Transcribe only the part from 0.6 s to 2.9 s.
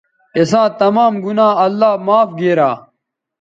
تمام گنا اللہ معاف گیرا